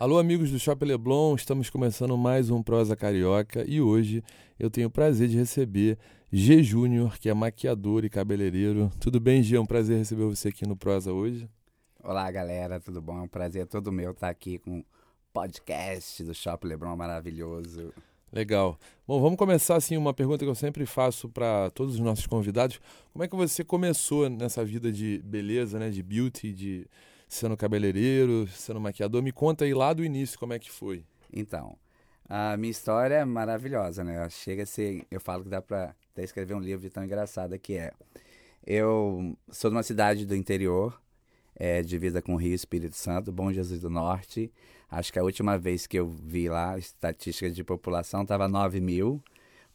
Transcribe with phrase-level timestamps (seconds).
[0.00, 4.22] Alô, amigos do Shopping Leblon, estamos começando mais um Prosa Carioca e hoje
[4.56, 5.98] eu tenho o prazer de receber
[6.30, 8.92] G Júnior, que é maquiador e cabeleireiro.
[9.00, 9.56] Tudo bem, G?
[9.56, 11.50] É um prazer receber você aqui no Prosa hoje.
[12.00, 13.18] Olá, galera, tudo bom?
[13.18, 14.84] É um prazer todo meu estar aqui com o
[15.32, 17.92] podcast do Shopping Leblon maravilhoso.
[18.32, 18.78] Legal.
[19.04, 22.80] Bom, vamos começar assim uma pergunta que eu sempre faço para todos os nossos convidados.
[23.12, 26.86] Como é que você começou nessa vida de beleza, né, de beauty, de
[27.28, 29.22] sendo cabeleireiro, sendo maquiador?
[29.22, 31.04] Me conta aí lá do início como é que foi.
[31.32, 31.76] Então,
[32.28, 34.28] a minha história é maravilhosa, né?
[34.30, 37.58] Chega a ser, eu falo que dá para até escrever um livro de tão engraçada
[37.58, 37.92] que é.
[38.66, 41.00] Eu sou de uma cidade do interior,
[41.54, 44.52] é, divisa com o Rio Espírito Santo, Bom Jesus do Norte.
[44.90, 49.22] Acho que a última vez que eu vi lá, estatística de população, estava 9 mil.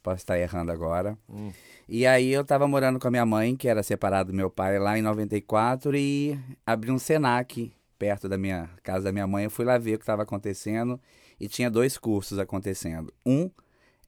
[0.04, 1.18] Posso estar errando agora.
[1.30, 1.52] Hum.
[1.88, 4.78] E aí eu estava morando com a minha mãe, que era separada do meu pai
[4.78, 9.46] lá em 94, e abri um Senac perto da minha casa da minha mãe.
[9.46, 11.00] Eu fui lá ver o que estava acontecendo
[11.40, 13.14] e tinha dois cursos acontecendo.
[13.26, 13.50] Um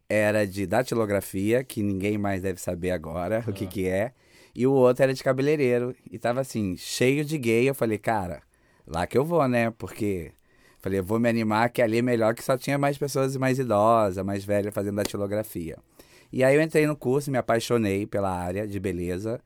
[0.09, 3.67] era de datilografia, que ninguém mais deve saber agora o que, ah.
[3.67, 4.11] que é.
[4.53, 5.95] E o outro era de cabeleireiro.
[6.11, 7.67] E tava assim, cheio de gay.
[7.67, 8.41] Eu falei, cara,
[8.85, 9.71] lá que eu vou, né?
[9.71, 10.31] Porque
[10.86, 14.23] falei, vou me animar, que ali é melhor que só tinha mais pessoas mais idosas,
[14.23, 15.78] mais velhas fazendo datilografia.
[16.31, 19.41] E aí eu entrei no curso, me apaixonei pela área de beleza.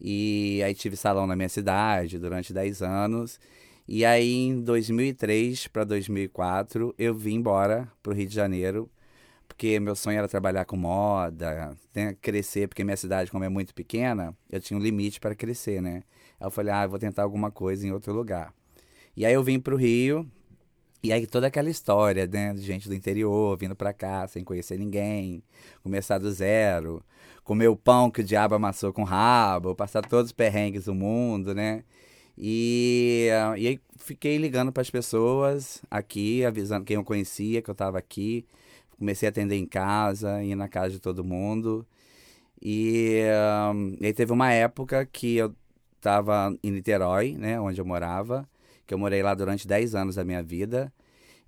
[0.00, 3.38] E aí tive salão na minha cidade durante 10 anos.
[3.86, 8.90] E aí em 2003 para 2004 eu vim embora para o Rio de Janeiro
[9.46, 13.74] porque meu sonho era trabalhar com moda, né, crescer, porque minha cidade, como é muito
[13.74, 16.02] pequena, eu tinha um limite para crescer, né?
[16.38, 18.54] Aí eu falei, ah, eu vou tentar alguma coisa em outro lugar.
[19.16, 20.30] E aí eu vim para o Rio,
[21.02, 24.78] e aí toda aquela história, né, de gente do interior vindo para cá sem conhecer
[24.78, 25.42] ninguém,
[25.82, 27.02] começar do zero,
[27.44, 31.54] comer o pão que o diabo amassou com rabo, passar todos os perrengues do mundo,
[31.54, 31.84] né?
[32.36, 37.72] E, e aí fiquei ligando para as pessoas aqui, avisando quem eu conhecia, que eu
[37.72, 38.46] estava aqui
[38.98, 41.86] comecei a atender em casa, ir na casa de todo mundo.
[42.60, 43.22] E,
[43.72, 45.54] um, e aí teve uma época que eu
[45.96, 48.48] estava em Niterói, né, onde eu morava,
[48.88, 50.92] que eu morei lá durante 10 anos da minha vida.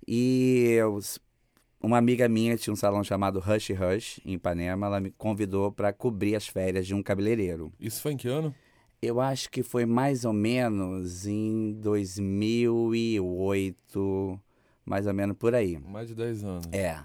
[0.07, 0.99] E eu,
[1.81, 5.91] uma amiga minha tinha um salão chamado Rush Rush, em Ipanema, ela me convidou para
[5.91, 7.73] cobrir as férias de um cabeleireiro.
[7.79, 8.53] Isso foi em que ano?
[9.01, 14.39] Eu acho que foi mais ou menos em 2008,
[14.85, 15.79] mais ou menos por aí.
[15.79, 16.67] Mais de 10 anos.
[16.71, 16.99] É.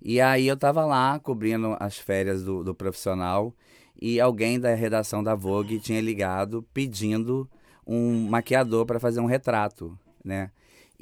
[0.00, 3.52] E aí eu tava lá cobrindo as férias do, do profissional
[4.00, 7.50] e alguém da redação da Vogue tinha ligado pedindo
[7.86, 10.50] um maquiador para fazer um retrato, né?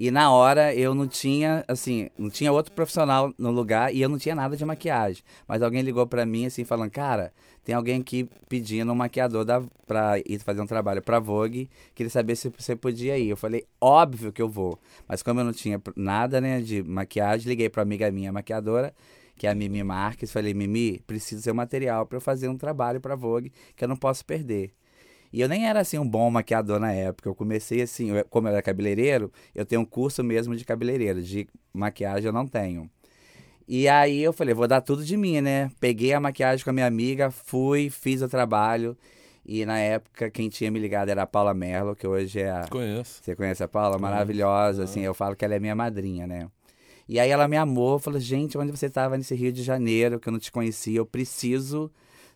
[0.02, 4.08] E na hora eu não tinha, assim, não tinha outro profissional no lugar e eu
[4.08, 5.22] não tinha nada de maquiagem.
[5.46, 9.62] Mas alguém ligou para mim assim falando: "Cara, tem alguém aqui pedindo um maquiador da
[9.86, 13.28] para ir fazer um trabalho para Vogue, queria saber se você podia ir".
[13.28, 14.78] Eu falei: "Óbvio que eu vou".
[15.06, 18.94] Mas como eu não tinha nada, né, de maquiagem, liguei para amiga minha maquiadora,
[19.36, 23.02] que é a Mimi Marques, falei: "Mimi, preciso seu material para eu fazer um trabalho
[23.02, 24.72] para Vogue que eu não posso perder".
[25.32, 27.28] E eu nem era assim um bom maquiador na época.
[27.28, 31.22] Eu comecei assim, eu, como eu era cabeleireiro, eu tenho um curso mesmo de cabeleireiro,
[31.22, 32.90] de maquiagem eu não tenho.
[33.68, 35.70] E aí eu falei, vou dar tudo de mim, né?
[35.78, 38.96] Peguei a maquiagem com a minha amiga, fui, fiz o trabalho.
[39.46, 42.66] E na época, quem tinha me ligado era a Paula Merlo, que hoje é a.
[42.68, 43.20] Conheço.
[43.22, 43.98] Você conhece a Paula?
[43.98, 46.48] Maravilhosa, assim, eu falo que ela é minha madrinha, né?
[47.08, 50.28] E aí ela me amou, falou: gente, onde você estava nesse Rio de Janeiro, que
[50.28, 51.90] eu não te conhecia, eu preciso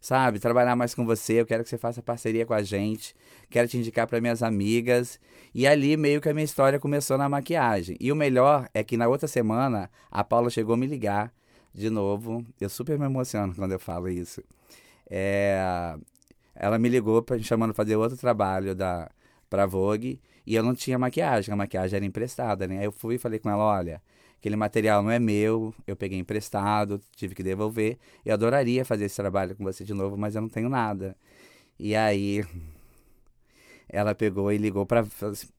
[0.04, 0.38] sabe?
[0.38, 3.16] Trabalhar mais com você, eu quero que você faça parceria com a gente,
[3.48, 5.18] quero te indicar para minhas amigas.
[5.54, 7.96] E ali meio que a minha história começou na maquiagem.
[7.98, 11.32] E o melhor é que na outra semana a Paula chegou a me ligar
[11.72, 12.44] de novo.
[12.60, 14.42] Eu super me emociono quando eu falo isso.
[15.08, 15.96] É,
[16.54, 19.10] ela me ligou para chamando fazer outro trabalho da
[19.48, 22.80] para Vogue e eu não tinha maquiagem, a maquiagem era emprestada, né?
[22.80, 24.02] Aí eu fui e falei com ela, olha,
[24.44, 27.96] aquele material não é meu, eu peguei emprestado, tive que devolver.
[28.22, 31.16] Eu adoraria fazer esse trabalho com você de novo, mas eu não tenho nada.
[31.78, 32.44] E aí
[33.88, 35.02] ela pegou e ligou para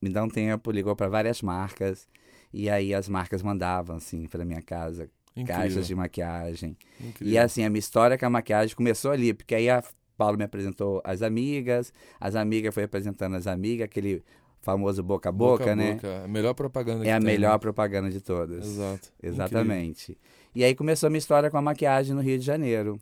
[0.00, 2.06] me dá um tempo, ligou para várias marcas.
[2.52, 5.62] E aí as marcas mandavam assim para minha casa Incrível.
[5.62, 6.76] caixas de maquiagem.
[7.00, 7.34] Incrível.
[7.34, 9.82] E assim, a minha história com a maquiagem começou ali, porque aí a
[10.16, 14.22] Paulo me apresentou as amigas, as amigas foi apresentando as amigas, aquele
[14.66, 15.94] famoso boca a boca, boca né?
[15.94, 16.24] Boca.
[16.24, 17.58] A melhor propaganda É a tem, melhor né?
[17.58, 18.66] propaganda de todas.
[18.66, 19.08] Exato.
[19.22, 20.12] Exatamente.
[20.12, 20.22] Incrível.
[20.56, 22.98] E aí começou a minha história com a maquiagem no Rio de Janeiro.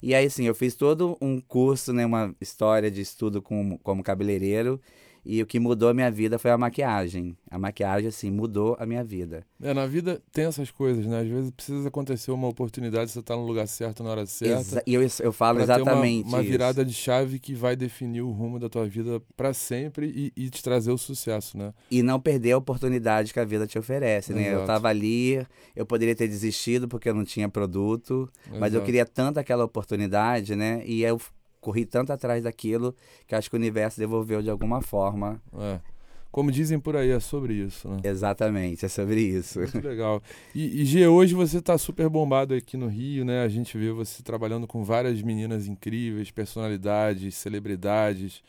[0.00, 4.00] E aí, sim, eu fiz todo um curso, né, uma história de estudo com, como
[4.00, 4.80] cabeleireiro.
[5.30, 7.36] E o que mudou a minha vida foi a maquiagem.
[7.50, 9.44] A maquiagem, assim, mudou a minha vida.
[9.62, 11.20] É, na vida tem essas coisas, né?
[11.20, 14.58] Às vezes precisa acontecer uma oportunidade, você tá no lugar certo na hora certa.
[14.58, 18.30] Exa e eu, eu falo exatamente uma, uma virada de chave que vai definir o
[18.30, 21.74] rumo da tua vida para sempre e, e, te trazer o sucesso, né?
[21.90, 24.48] E não perder a oportunidade que a vida te oferece, né?
[24.48, 24.62] Exato.
[24.62, 25.46] Eu tava ali,
[25.76, 28.60] eu poderia ter desistido porque eu não tinha produto, Exato.
[28.60, 30.82] mas eu queria tanto aquela oportunidade, né?
[30.86, 31.20] E eu
[31.60, 32.94] corri tanto atrás daquilo
[33.26, 35.40] que acho que o universo devolveu de alguma forma.
[35.58, 35.80] É.
[36.30, 38.00] Como dizem por aí, é sobre isso, né?
[38.04, 39.58] Exatamente, é sobre isso.
[39.60, 40.22] Muito legal.
[40.54, 43.42] E, e G, hoje você está super bombado aqui no Rio, né?
[43.42, 48.42] A gente vê você trabalhando com várias meninas incríveis, personalidades, celebridades.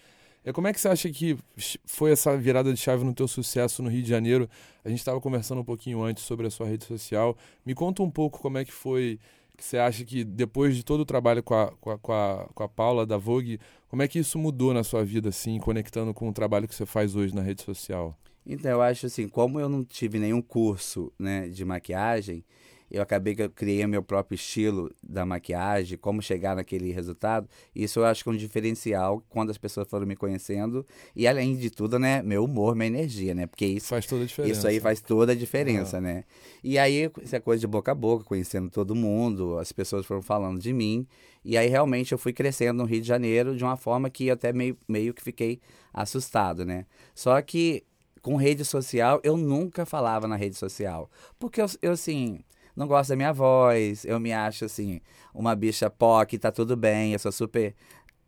[0.44, 1.38] É, como é que você acha que
[1.86, 4.50] foi essa virada de chave no teu sucesso no Rio de Janeiro?
[4.84, 7.38] A gente estava conversando um pouquinho antes sobre a sua rede social.
[7.66, 9.20] Me conta um pouco como é que foi
[9.60, 12.50] que você acha que depois de todo o trabalho com a, com a, com a,
[12.54, 13.60] com a Paula da Vogue,
[13.90, 16.86] como é que isso mudou na sua vida, assim, conectando com o trabalho que você
[16.86, 18.18] faz hoje na rede social?
[18.46, 22.44] Então, eu acho assim, como eu não tive nenhum curso né, de maquiagem,
[22.92, 27.48] eu acabei que eu criei meu próprio estilo da maquiagem, como chegar naquele resultado.
[27.76, 30.86] Isso eu acho que é um diferencial quando as pessoas foram me conhecendo.
[31.16, 33.46] E além de tudo, né, meu humor, minha energia, né?
[33.46, 34.58] Porque isso faz toda a diferença.
[34.58, 36.02] Isso aí faz toda a diferença, ah.
[36.02, 36.24] né?
[36.64, 40.22] E aí, isso é coisa de boca a boca, conhecendo todo mundo, as pessoas foram
[40.22, 41.06] falando de mim.
[41.44, 44.34] E aí realmente eu fui crescendo no Rio de Janeiro de uma forma que eu
[44.34, 45.60] até meio, meio que fiquei
[45.94, 46.86] assustado, né?
[47.16, 47.84] Só que
[48.22, 51.10] com rede social, eu nunca falava na rede social.
[51.38, 52.44] Porque eu, eu assim,
[52.80, 55.02] não gosto da minha voz, eu me acho assim,
[55.34, 57.76] uma bicha POC, tá tudo bem, eu sou super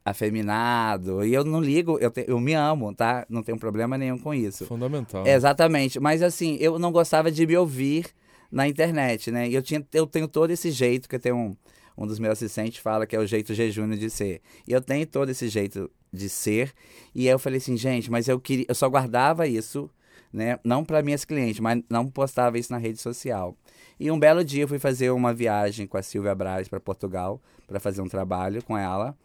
[0.04, 1.24] afeminado.
[1.24, 3.26] E eu não ligo, eu, te, eu me amo, tá?
[3.30, 4.66] Não tenho problema nenhum com isso.
[4.66, 5.26] Fundamental.
[5.26, 6.02] exatamente.
[6.02, 8.08] Mas assim, eu não gostava de me ouvir
[8.52, 9.48] na internet, né?
[9.48, 11.56] E eu, tinha, eu tenho todo esse jeito, que eu tenho um,
[11.98, 14.42] um dos meus assistentes fala que é o jeito jejúnio de ser.
[14.68, 16.74] E eu tenho todo esse jeito de ser.
[17.16, 19.90] E eu falei assim, gente, mas eu queria, eu só guardava isso,
[20.34, 20.60] né?
[20.62, 23.56] Não para minhas clientes, mas não postava isso na rede social.
[24.02, 27.40] E um belo dia eu fui fazer uma viagem com a Silvia Braz para Portugal
[27.68, 29.16] para fazer um trabalho com ela.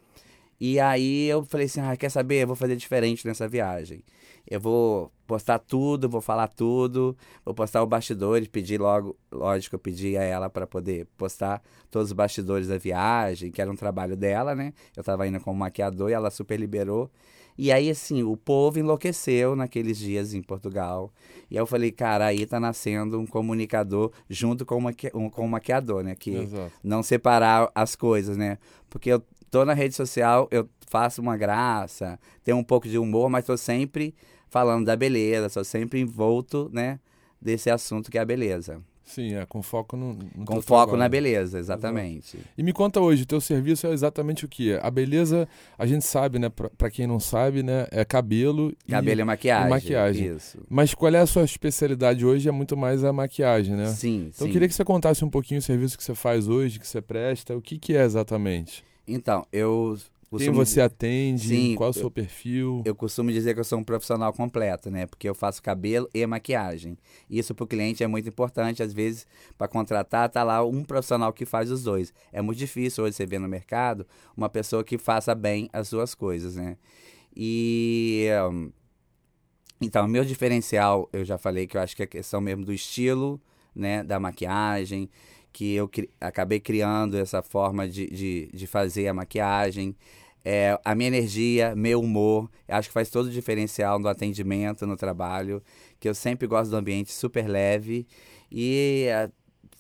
[0.61, 2.43] E aí eu falei assim, ah, quer saber?
[2.43, 4.05] Eu vou fazer diferente nessa viagem.
[4.47, 9.79] Eu vou postar tudo, vou falar tudo, vou postar o bastidores, pedir logo, lógico, eu
[9.79, 14.15] pedi a ela para poder postar todos os bastidores da viagem, que era um trabalho
[14.15, 14.75] dela, né?
[14.95, 17.11] Eu estava indo como maquiador e ela super liberou.
[17.59, 21.11] E aí, assim, o povo enlouqueceu naqueles dias em Portugal.
[21.51, 25.45] E aí eu falei, cara, aí tá nascendo um comunicador junto com, uma, um, com
[25.45, 26.15] o maquiador, né?
[26.15, 26.73] Que Exato.
[26.83, 28.59] não separar as coisas, né?
[28.91, 33.31] Porque eu tô na rede social, eu faço uma graça, tenho um pouco de humor,
[33.31, 34.15] mas tô sempre
[34.49, 37.01] falando da beleza, sou sempre envolto, né?
[37.41, 38.83] Desse assunto que é a beleza.
[39.07, 40.97] Sim, é, com foco no, no Com foco trabalho.
[40.99, 42.37] na beleza, exatamente.
[42.37, 42.51] Exato.
[42.59, 44.75] E me conta hoje, o teu serviço é exatamente o que?
[44.75, 45.49] A beleza,
[45.79, 49.67] a gente sabe, né, para quem não sabe, né, é cabelo, cabelo e, e, maquiagem.
[49.67, 50.27] e maquiagem.
[50.37, 50.59] Isso.
[50.69, 52.49] Mas qual é a sua especialidade hoje?
[52.49, 53.87] É muito mais a maquiagem, né?
[53.87, 54.47] Sim, Então sim.
[54.47, 57.01] eu queria que você contasse um pouquinho o serviço que você faz hoje, que você
[57.01, 58.85] presta, o que que é exatamente?
[59.07, 59.97] Então, eu
[60.37, 61.49] quem você atende?
[61.49, 62.83] Sim, qual é o seu perfil?
[62.85, 65.07] Eu costumo dizer que eu sou um profissional completo, né?
[65.07, 66.99] Porque eu faço cabelo e maquiagem.
[67.31, 68.83] Isso para o cliente é muito importante.
[68.83, 72.13] Às vezes, para contratar, tá lá um profissional que faz os dois.
[72.33, 74.07] É muito difícil hoje você ver no mercado
[74.37, 76.77] uma pessoa que faça bem as duas coisas, né?
[77.37, 78.27] E.
[79.81, 82.73] Então, meu diferencial, eu já falei que eu acho que é a questão mesmo do
[82.73, 83.41] estilo,
[83.75, 84.03] né?
[84.03, 85.09] Da maquiagem
[85.57, 89.97] que eu cri acabei criando essa forma de, de, de fazer a maquiagem.
[90.45, 94.99] É, a minha energia, meu humor, acho que faz todo o diferencial no atendimento, no
[94.99, 95.63] trabalho,
[95.99, 98.07] que eu sempre gosto do ambiente super leve
[98.53, 99.31] e é,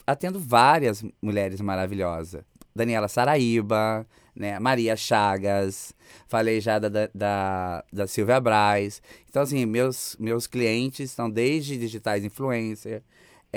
[0.06, 2.42] atendo várias mulheres maravilhosas.
[2.74, 5.94] Daniela Saraíba, né, Maria Chagas,
[6.26, 9.02] falei já da, da, da Silvia Braz.
[9.28, 13.02] Então, assim, meus, meus clientes estão desde digitais influencer,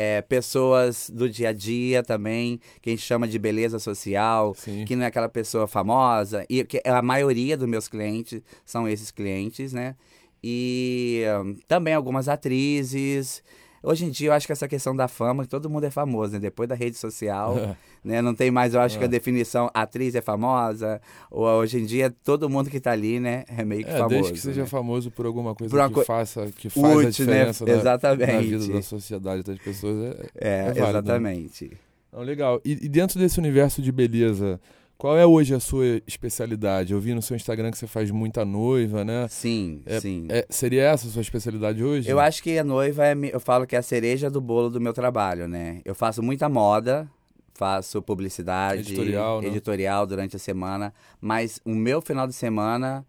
[0.01, 4.86] é, pessoas do dia a dia também, que a gente chama de beleza social, Sim.
[4.86, 6.46] que não é aquela pessoa famosa.
[6.50, 9.98] E que a maioria dos meus clientes são esses clientes, né?
[10.41, 13.44] E um, também algumas atrizes.
[13.81, 16.39] Hoje em dia, eu acho que essa questão da fama, todo mundo é famoso, né?
[16.39, 17.55] Depois da rede social,
[18.03, 18.21] né?
[18.21, 19.09] Não tem mais, eu acho que a é.
[19.09, 21.01] definição atriz é famosa.
[21.31, 23.45] Ou hoje em dia, todo mundo que está ali, né?
[23.48, 24.09] É meio que é, famoso.
[24.09, 24.67] Desde que seja né?
[24.67, 26.05] famoso por alguma coisa por que, co...
[26.05, 27.09] faça, que faz Útil, a né?
[27.09, 27.71] diferença né?
[27.71, 28.31] exatamente.
[28.31, 30.15] Na, vida da sociedade das pessoas.
[30.15, 30.89] É, é, é válido, né?
[30.89, 31.65] exatamente.
[32.13, 32.24] Né?
[32.24, 32.62] Legal.
[32.65, 34.59] E, e dentro desse universo de beleza,
[35.00, 36.91] qual é hoje a sua especialidade?
[36.91, 39.29] Eu vi no seu Instagram que você faz muita noiva, né?
[39.29, 40.27] Sim, É- sim.
[40.27, 42.10] é- seria essa a sua especialidade hoje?
[42.10, 44.82] Eu acho que a noiva é, eu falo que é a cereja do bolo do
[44.82, 45.79] meu trabalho, né?
[45.86, 47.10] Eu faço muita moda,
[47.53, 49.48] faço publicidade, Editorial, né?
[49.48, 53.06] editorial durante a semana, mas o meu final de semana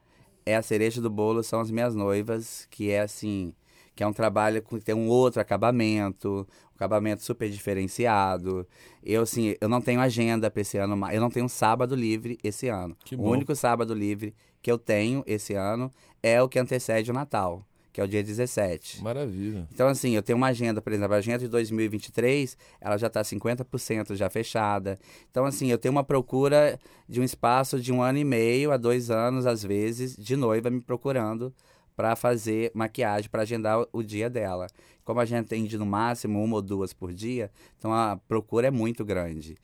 [0.47, 3.52] é a cereja do bolo, são as minhas noivas, que é assim,
[3.94, 8.66] que é um trabalho que tem um outro acabamento, um acabamento super diferenciado.
[9.02, 12.68] Eu assim, eu não tenho agenda para esse ano, eu não tenho sábado livre esse
[12.68, 12.97] ano.
[13.04, 13.30] Que o bom.
[13.30, 15.90] único sábado livre que eu tenho esse ano
[16.23, 19.02] é o que antecede o Natal, que é o dia 17.
[19.02, 19.66] Maravilha.
[19.73, 23.23] Então, assim, eu tenho uma agenda, por exemplo, a agenda de 2023, ela já está
[23.23, 24.99] 50% já fechada.
[25.30, 26.78] Então, assim, eu tenho uma procura
[27.09, 30.70] de um espaço de um ano e meio a dois anos, às vezes, de noiva
[30.70, 31.52] me procurando
[31.97, 34.66] para fazer maquiagem, para agendar o- dia dela.
[35.04, 38.70] Como a gente atende no máximo uma ou duas por dia, então a procura é
[38.70, 39.56] muito grande.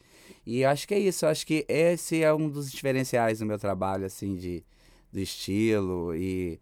[0.44, 3.46] E eu acho que é isso, eu acho que esse é um dos diferenciais do
[3.46, 4.64] meu trabalho, assim, de,
[5.12, 6.58] do estilo e,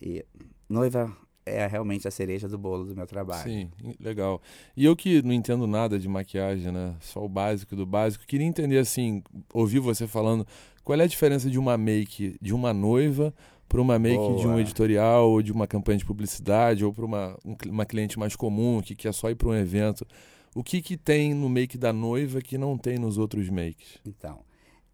[0.00, 0.24] e
[0.68, 3.44] noiva é realmente a cereja do bolo do meu trabalho.
[3.48, 3.70] Sim,
[4.00, 4.42] legal.
[4.76, 6.96] E eu que não entendo nada de maquiagem, né?
[7.00, 8.26] Só o básico do básico.
[8.26, 9.22] Queria entender, assim,
[9.54, 10.44] ouvir você falando,
[10.82, 13.32] qual é a diferença de uma make de uma noiva
[13.68, 14.60] para uma make de um Boa.
[14.60, 18.80] editorial ou de uma campanha de publicidade ou para uma, um uma cliente mais comum
[18.80, 20.06] que quer só ir para um evento.
[20.54, 23.98] O que que tem no make da noiva que não tem nos outros makes?
[24.06, 24.40] Então,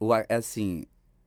[0.00, 0.84] o, a- assim,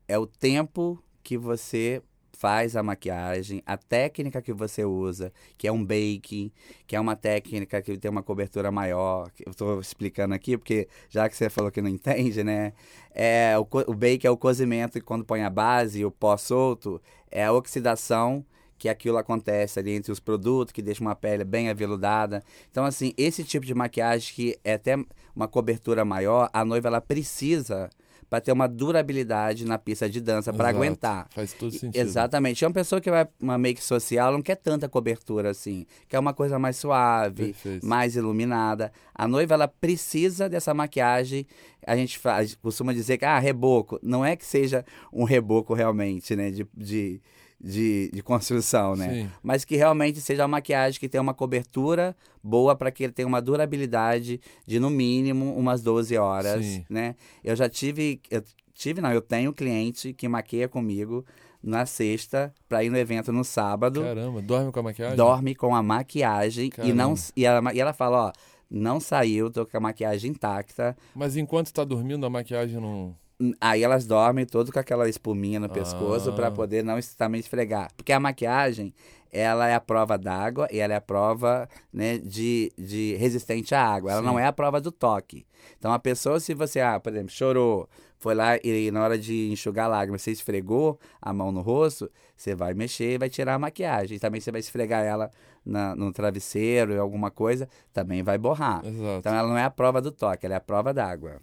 [0.08, 2.02] é o tempo que você
[2.36, 6.52] faz a maquiagem, a técnica que você usa, que é um baking,
[6.86, 9.32] que é uma técnica que tem uma cobertura maior.
[9.46, 12.74] Eu estou explicando aqui, porque já que você falou que não entende, né?
[13.12, 16.38] É, o, o bake é o cozimento, e quando põe a base e o pó
[16.38, 17.02] solto,
[17.32, 18.46] é a oxidação
[18.78, 22.44] que aquilo acontece ali entre os produtos, que deixa uma pele bem aveludada.
[22.70, 24.96] Então, assim, esse tipo de maquiagem que é até
[25.36, 27.90] uma cobertura maior, a noiva ela precisa
[28.30, 31.28] para ter uma durabilidade na pista de dança, para aguentar.
[31.30, 31.96] Faz todo sentido.
[31.96, 32.64] Exatamente.
[32.64, 35.86] É uma pessoa que vai uma make social, não quer tanta cobertura assim.
[36.08, 37.86] Quer uma coisa mais suave, Perfeito.
[37.86, 38.92] mais iluminada.
[39.14, 41.46] A noiva, ela precisa dessa maquiagem.
[41.86, 44.00] A gente faz, costuma dizer que, ah, reboco.
[44.02, 46.50] Não é que seja um reboco realmente, né?
[46.50, 47.22] De, de,
[47.66, 49.10] de, de construção, né?
[49.10, 49.32] Sim.
[49.42, 53.28] Mas que realmente seja uma maquiagem que tenha uma cobertura boa para que ele tenha
[53.28, 56.86] uma durabilidade de, no mínimo, umas 12 horas, Sim.
[56.88, 57.16] né?
[57.44, 61.26] Eu já tive, eu tive não, eu tenho cliente que maqueia comigo
[61.64, 65.18] na sexta para ir no evento no sábado, Caramba, dorme com a maquiagem?
[65.18, 67.32] dorme com a maquiagem e não Caramba.
[67.36, 68.32] e ela, e ela fala, ó,
[68.70, 70.96] não saiu, tô com a maquiagem intacta.
[71.16, 73.16] Mas enquanto tá dormindo, a maquiagem não...
[73.60, 76.34] Aí elas dormem todo com aquela espuminha no pescoço Ah.
[76.34, 77.90] para poder não também esfregar.
[77.98, 78.94] Porque a maquiagem,
[79.32, 83.82] ela é a prova d'água e ela é a prova né, de, de resistente à
[83.86, 84.12] água.
[84.12, 84.26] Ela Sim.
[84.28, 85.46] não é a prova do toque.
[85.78, 89.50] Então a pessoa, se você, ah, por exemplo, chorou, foi lá e na hora de
[89.52, 93.60] enxugar lágrimas, você esfregou a mão no rosto, você vai mexer e vai tirar a
[93.60, 94.18] maquiagem.
[94.18, 95.30] Também você vai esfregar ela
[95.66, 98.86] na- no travesseiro ou alguma coisa, também vai borrar.
[98.86, 99.20] Exato.
[99.20, 101.42] Então ela não é a prova do toque, ela é a prova d'água.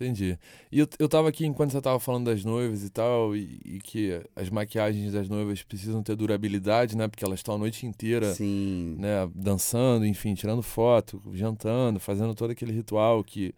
[0.00, 0.38] Entendi.
[0.70, 3.78] E eu, eu tava aqui enquanto você tava falando das noivas e tal, e, e
[3.80, 7.08] que as maquiagens das noivas precisam ter durabilidade, né?
[7.08, 8.94] Porque elas estão a noite inteira, Sim.
[8.96, 9.28] né?
[9.34, 13.52] Dançando, enfim, tirando foto, jantando, fazendo todo aquele ritual que,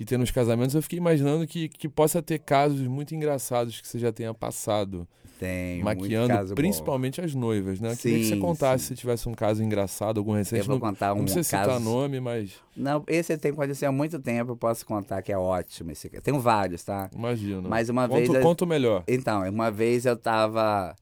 [0.00, 0.74] que tem nos casamentos.
[0.74, 5.06] Eu fiquei imaginando que, que possa ter casos muito engraçados que você já tenha passado
[5.38, 6.54] Tem maquiando, caso bom.
[6.54, 7.92] principalmente as noivas, né?
[7.92, 8.94] Eu Queria que você Sim, contasse sim.
[8.94, 10.60] se tivesse um caso engraçado, algum recente.
[10.60, 11.84] Eu vou não, contar um não precisa citar caso.
[11.84, 15.90] nome, mas Não, esse tem acontecido há muito tempo, eu posso contar que é ótimo.
[15.90, 16.08] Esse...
[16.08, 17.10] Tenho vários, tá?
[17.14, 17.68] imagina.
[17.68, 18.42] Mas uma conta, vez.
[18.42, 19.04] conta melhor.
[19.06, 20.96] Então, uma vez eu tava.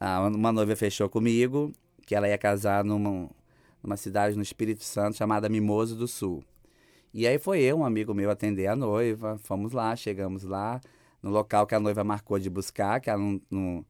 [0.00, 1.70] ah, Uma noiva fechou comigo,
[2.04, 3.30] que ela ia casar numa,
[3.80, 6.42] numa cidade no Espírito Santo chamada Mimoso do Sul.
[7.12, 9.38] E aí foi eu, um amigo meu, atender a noiva.
[9.38, 10.80] Fomos lá, chegamos lá,
[11.22, 13.84] no local que a noiva marcou de buscar, que ela não, não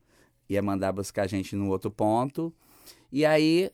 [0.49, 2.53] ia mandar buscar a gente num outro ponto.
[3.13, 3.71] E aí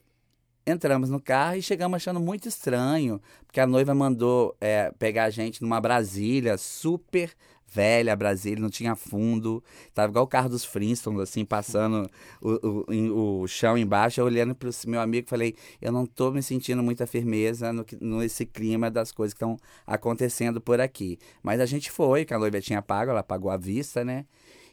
[0.66, 5.30] entramos no carro e chegamos achando muito estranho, porque a noiva mandou é, pegar a
[5.30, 7.32] gente numa Brasília super
[7.68, 9.62] velha, Brasília, não tinha fundo,
[9.94, 12.08] tava igual o carro dos Flintstones, assim, passando
[12.40, 16.30] o, o, o chão embaixo, eu olhando para o meu amigo, falei, eu não tô
[16.30, 19.56] me sentindo muita firmeza no, que- nesse clima das coisas que estão
[19.87, 21.18] acontecendo por aqui.
[21.42, 24.25] Mas a gente foi, que a noiva tinha pago, ela pagou à vista, né?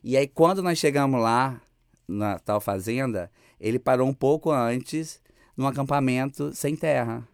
[0.03, 1.61] E aí, quando nós chegamos lá,
[2.07, 5.21] na tal fazenda, ele parou um pouco antes,
[5.55, 7.27] num acampamento sem terra.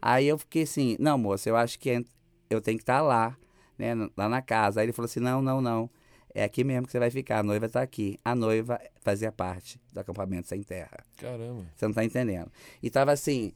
[0.00, 2.04] Aí eu fiquei assim, não, moça, eu acho que
[2.50, 3.36] eu tenho que estar lá,
[3.78, 4.80] né, lá na casa.
[4.80, 5.90] Aí ele falou assim, não, não, não,
[6.34, 8.18] é aqui mesmo que você vai ficar, a noiva está aqui.
[8.24, 10.98] A noiva fazia parte do acampamento sem terra.
[11.16, 11.64] Caramba.
[11.74, 12.50] Você não tá entendendo.
[12.82, 13.52] E tava assim,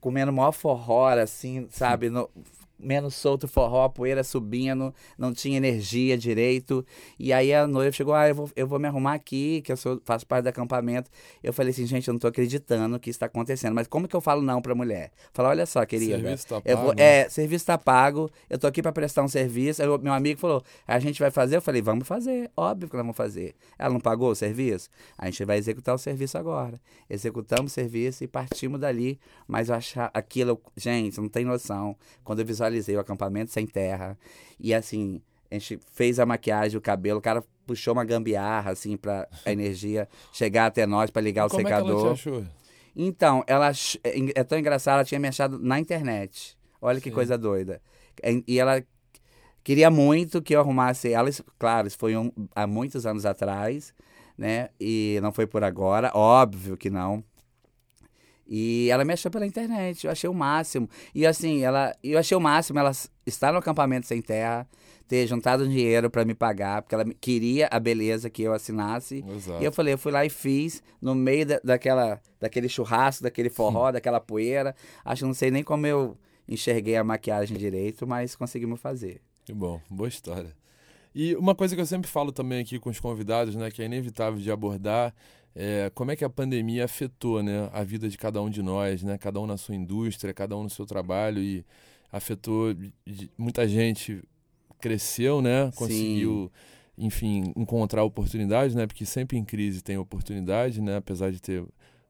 [0.00, 2.10] comendo maior forró, assim, sabe?
[2.10, 2.30] No-
[2.78, 6.84] menos solto forró, a poeira subindo, não tinha energia direito.
[7.18, 9.76] E aí a noiva chegou, ah, eu vou, eu vou me arrumar aqui, que eu
[9.76, 11.10] sou, faço parte do acampamento.
[11.42, 13.74] Eu falei assim, gente, eu não tô acreditando que isso tá acontecendo.
[13.74, 15.10] Mas como que eu falo não pra mulher?
[15.32, 16.20] Falar, olha só, querida.
[16.20, 17.00] Serviço tá eu vou, pago.
[17.00, 19.82] é, serviço tá pago, eu tô aqui pra prestar um serviço.
[19.82, 21.56] O meu amigo falou, a gente vai fazer?
[21.56, 23.54] Eu falei, vamos fazer, óbvio que nós vamos fazer.
[23.78, 24.88] Ela não pagou o serviço?
[25.16, 26.80] A gente vai executar o serviço agora.
[27.08, 29.18] Executamos o serviço e partimos dali.
[29.46, 31.96] Mas eu achar aquilo, gente, não tem noção.
[32.24, 32.65] Quando eu visualizei
[32.96, 34.18] o acampamento sem terra,
[34.58, 35.20] e assim,
[35.50, 39.52] a gente fez a maquiagem, o cabelo, o cara puxou uma gambiarra, assim, pra a
[39.52, 41.88] energia chegar até nós, pra ligar o Como secador.
[41.90, 42.44] é que ela te achou?
[42.94, 43.72] Então, ela é
[44.40, 46.56] é tão engraçado, ela tinha me achado na internet.
[46.80, 47.14] Olha que Sim.
[47.14, 47.80] coisa doida.
[48.22, 48.82] E e ela
[49.62, 51.28] queria muito que eu arrumasse ela.
[51.58, 53.92] Claro, isso foi um- há muitos anos atrás,
[54.38, 54.68] né?
[54.80, 57.22] E não foi por agora, óbvio que não.
[58.48, 60.88] E ela me achou pela internet, eu achei o máximo.
[61.14, 62.92] E assim, ela, eu achei o máximo ela
[63.26, 64.68] estar no acampamento sem terra,
[65.08, 69.24] ter juntado dinheiro para me pagar, porque ela queria a beleza que eu assinasse.
[69.28, 69.62] Exato.
[69.62, 73.50] E eu falei, eu fui lá e fiz no meio da, daquela, daquele churrasco, daquele
[73.50, 74.74] forró, daquela poeira.
[75.04, 76.16] Acho que não sei nem como eu
[76.48, 79.20] enxerguei a maquiagem direito, mas conseguimos fazer.
[79.44, 80.54] Que bom, boa história.
[81.14, 83.86] E uma coisa que eu sempre falo também aqui com os convidados, né, que é
[83.86, 85.14] inevitável de abordar,
[85.58, 89.02] é como é que a pandemia afetou, né, a vida de cada um de nós,
[89.02, 91.64] né, cada um na sua indústria, cada um no seu trabalho e
[92.12, 94.22] afetou de- de- muita gente
[94.80, 96.52] cresceu, né, conseguiu,
[96.98, 101.64] enfim, encontrar oportunidades, né, porque sempre em crise tem oportunidade, né, apesar de ter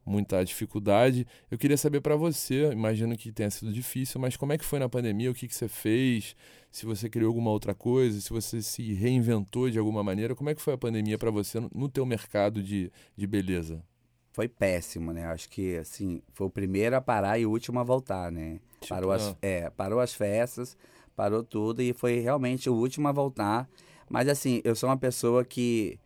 [0.06, 1.26] muita dificuldade.
[1.50, 4.78] Eu queria saber para você, imagino que tenha sido difícil, mas como é que foi
[4.78, 5.30] na pandemia?
[5.30, 6.36] O que, que você fez?
[6.70, 8.20] Se você criou alguma outra coisa?
[8.20, 10.34] Se você se reinventou de alguma maneira?
[10.34, 13.82] Como é que foi a pandemia para você no, teu mercado de, de beleza?
[14.32, 15.26] Foi péssimo, né?
[15.26, 18.60] Acho que, assim, foi o primeiro a parar e o último a voltar, né?
[18.80, 19.36] Tipo, parou, as, ah.
[19.42, 20.76] é, parou as festas,
[21.16, 23.68] parou tudo e foi realmente o último a voltar.
[24.08, 25.98] Mas, assim, eu sou uma pessoa que...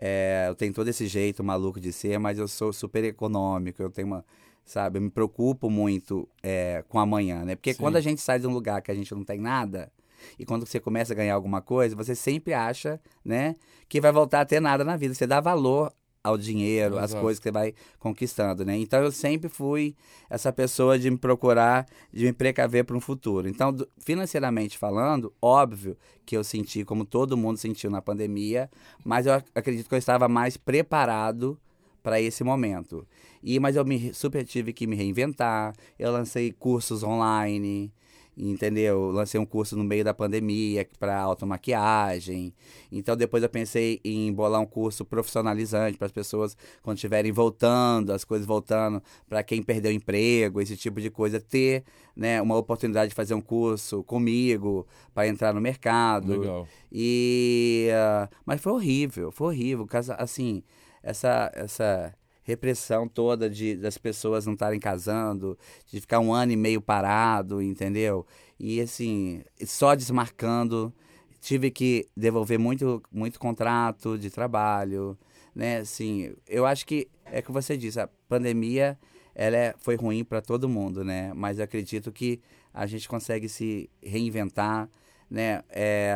[0.00, 3.90] é, eu tenho todo esse jeito maluco de ser, mas eu sou super econômico, eu
[3.90, 4.24] tenho uma...
[4.64, 7.54] Sabe, eu me preocupo muito é, com amanhã, né?
[7.54, 7.80] Porque Sim.
[7.80, 9.92] quando a gente sai de um lugar que a gente não tem nada,
[10.38, 13.54] e quando você começa a ganhar alguma coisa, você sempre acha, né,
[13.88, 15.14] que vai voltar a ter nada na vida.
[15.14, 15.92] Você dá valor
[16.24, 17.20] ao dinheiro, Exato.
[17.20, 18.78] coisas que você vai conquistando, né?
[18.78, 19.94] Então eu sempre fui
[20.30, 23.46] essa pessoa de me procurar, de me precaver para um futuro.
[23.46, 28.70] Então, financeiramente falando, óbvio que eu senti como todo mundo sentiu na pandemia,
[29.04, 31.60] mas eu ac- acredito que eu estava mais preparado
[32.02, 33.06] para esse momento.
[33.42, 35.74] E mas eu me super tive que me reinventar.
[35.98, 37.92] Eu lancei cursos online,
[38.36, 39.10] entendeu?
[39.10, 42.52] Lancei um curso no meio da pandemia para automaquiagem.
[42.90, 48.12] Então depois eu pensei em bolar um curso profissionalizante para as pessoas quando estiverem voltando,
[48.12, 51.84] as coisas voltando, para quem perdeu emprego, esse tipo de coisa, ter
[52.16, 56.40] né, uma oportunidade de fazer um curso comigo para entrar no mercado.
[56.40, 56.68] Legal.
[56.90, 59.86] E ah, mas foi horrível, foi horrível,
[60.18, 60.62] assim,
[61.02, 66.56] essa essa repressão toda de das pessoas não estarem casando, de ficar um ano e
[66.56, 68.26] meio parado, entendeu?
[68.58, 70.92] E assim, só desmarcando,
[71.40, 75.18] tive que devolver muito muito contrato de trabalho,
[75.54, 75.78] né?
[75.78, 78.98] Assim, eu acho que é que você disse, a pandemia
[79.34, 81.32] ela é- foi ruim para todo mundo, né?
[81.34, 82.40] Mas eu acredito que
[82.72, 84.88] a gente consegue se reinventar,
[85.30, 85.62] né?
[85.70, 86.14] É,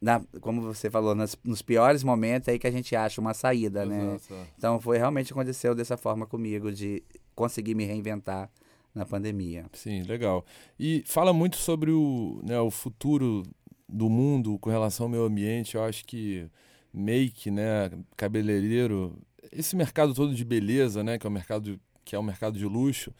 [0.00, 3.32] na- como você falou, nas- nos piores momentos é aí que a gente acha uma
[3.34, 4.14] saída, né?
[4.16, 4.48] Exato.
[4.58, 7.02] Então foi realmente aconteceu dessa forma comigo de
[7.34, 8.50] conseguir me reinventar
[8.94, 9.66] na pandemia.
[9.72, 10.44] Sim, legal.
[10.78, 13.42] E fala muito sobre o, né, o futuro
[13.88, 15.74] do mundo com relação ao meio ambiente.
[15.74, 16.46] Eu acho que
[16.92, 19.18] make, né, cabeleireiro,
[19.52, 22.64] esse mercado todo de beleza, né, que é o mercado que é o mercado de
[22.64, 23.12] luxo,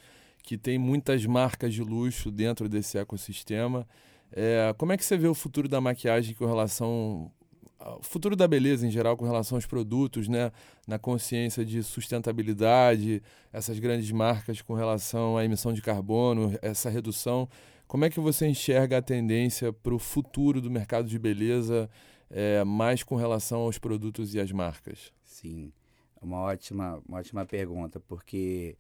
[0.45, 3.85] que tem muitas marcas de luxo dentro desse ecossistema.
[4.33, 7.31] É, como é que você vê o futuro da maquiagem com relação
[7.79, 10.51] ao futuro da beleza em geral com relação aos produtos, né,
[10.87, 17.49] na consciência de sustentabilidade, essas grandes marcas com relação à emissão de carbono, essa redução.
[17.87, 21.89] Como é que você enxerga a tendência para o futuro do mercado de beleza,
[22.29, 25.13] é, mais com relação aos produtos e às marcas?
[25.23, 25.73] Sim,
[26.21, 28.77] uma ótima, uma ótima pergunta, porque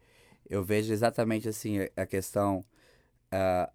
[0.49, 2.65] eu vejo exatamente assim a questão,
[3.31, 3.71] ah,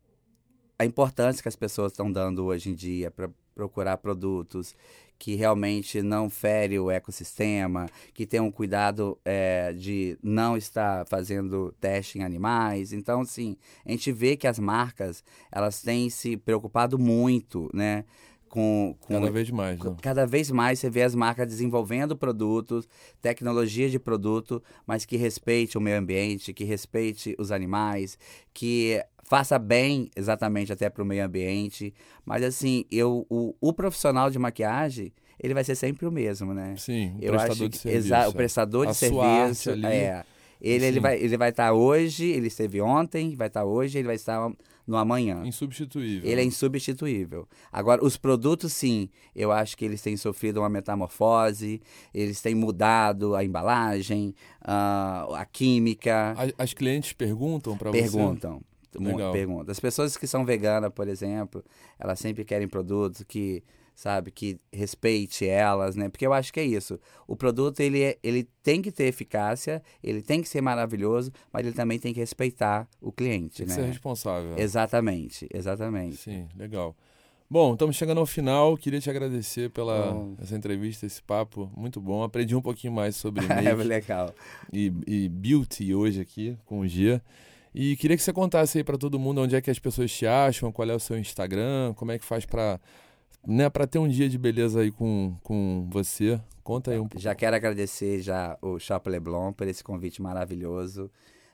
[0.82, 4.76] a importância que as pessoas estão dando hoje em dia para procurar produtos
[5.20, 11.72] que realmente não fere o ecossistema, que tenham um cuidado eh, de não estar fazendo
[11.80, 12.92] teste em animais.
[12.94, 18.04] Então, assim, a gente vê que as marcas elas têm se preocupado muito, né,
[18.52, 19.96] com, com Cada vez mais, né?
[20.02, 22.88] Cada vez mais você vê as marcas desenvolvendo produtos,
[23.22, 28.20] tecnologia de produto, mas que respeite o meio ambiente, que respeite os animais,
[28.54, 31.94] que faça bem exatamente até para o meio ambiente.
[32.26, 36.76] Mas assim, eu, o, o profissional de maquiagem, ele vai ser sempre o mesmo, né?
[36.78, 38.06] Sim, o Eu prestador acho de serviço.
[38.08, 38.34] exa- o é.
[38.34, 39.88] prestador A de sua arte serviço.
[39.88, 40.26] ali, é.
[40.62, 44.16] Ele, ele vai ele vai estar hoje, ele esteve ontem, vai estar hoje, ele vai
[44.18, 44.52] estar
[44.86, 45.44] no amanhã.
[45.46, 46.30] Insubstituível.
[46.30, 47.48] Ele é insubstituível.
[47.72, 51.82] Agora, os produtos, sim, eu acho que eles têm sofrido uma metamorfose,
[52.14, 56.34] eles têm mudado a embalagem, ah, a química.
[56.38, 58.02] As, as clientes perguntam para você?
[58.02, 58.62] Perguntam.
[59.00, 59.32] Legal.
[59.32, 59.72] Perguntam.
[59.72, 61.64] As pessoas que são veganas, por exemplo,
[62.00, 63.64] elas sempre querem produtos que,
[63.96, 66.10] sabe, que respeite elas, né?
[66.10, 67.00] Porque eu acho que é isso.
[67.28, 71.66] O produto, ele, é- ele tem que ter eficácia, ele tem que ser maravilhoso, mas
[71.66, 73.76] ele também tem que respeitar o cliente, Tem que né?
[73.82, 74.58] ser responsável.
[74.58, 76.18] Exatamente, exatamente.
[76.18, 76.96] Sim, legal.
[77.50, 78.78] Bom, estamos chegando ao final.
[78.78, 80.36] Queria te agradecer pela Bom.
[80.42, 82.24] essa entrevista, esse papo muito bom.
[82.24, 84.34] Aprendi um pouquinho mais sobre É make legal.
[84.72, 87.22] e, e beauty hoje aqui com o Gia.
[87.74, 90.28] E queria que você contasse aí para todo mundo onde é que as pessoas te
[90.28, 92.80] acham, qual é o seu Instagram, como é que faz para
[93.46, 96.40] né, para ter um dia de beleza aí com, com você.
[96.64, 97.22] Conta aí um pouco.
[97.22, 101.10] Já quero agradecer já o Shop Leblon por esse convite maravilhoso,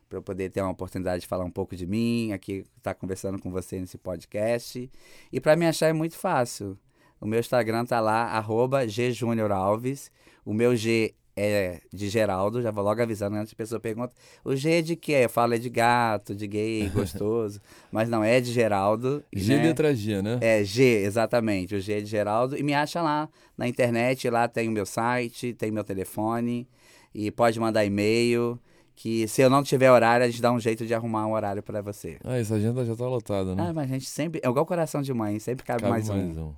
[0.09, 3.39] para eu poder ter uma oportunidade de falar um pouco de mim, aqui estar conversando
[3.39, 4.89] com você nesse podcast.
[5.31, 6.77] E para me achar é muito fácil.
[7.19, 10.11] O meu Instagram tá lá, arroba gjunioralves.
[10.45, 14.55] O meu G é de Geraldo, já vou logo avisando antes a pessoa pergunta, o
[14.55, 15.21] G é de quê?
[15.23, 17.61] Eu falo é de gato, de gay, gostoso.
[17.91, 19.23] Mas não, é de Geraldo.
[19.33, 19.63] G né?
[19.63, 20.39] letra G, né?
[20.41, 22.57] É, G, exatamente, o G é de Geraldo.
[22.57, 26.67] E me acha lá na internet, lá tem o meu site, tem meu telefone,
[27.13, 28.59] e pode mandar e-mail,
[28.95, 31.61] que se eu não tiver horário, a gente dá um jeito de arrumar um horário
[31.61, 32.17] para você.
[32.23, 33.67] Ah, essa agenda já tá lotada, né?
[33.69, 36.53] Ah, mas a gente sempre, é igual coração de mãe, sempre cabe, Cabe mais, um.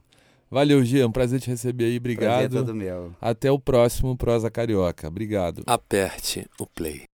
[0.50, 1.08] Valeu, Gia.
[1.08, 2.00] Um prazer te receber aí.
[2.00, 2.66] Prazer é Obrigado.
[2.66, 3.14] todo meu.
[3.22, 5.08] Até o próximo Prosa Carioca.
[5.08, 5.64] Obrigado.
[5.68, 7.09] Aperte o play.